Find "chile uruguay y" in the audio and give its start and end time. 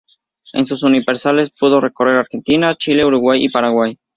2.73-3.49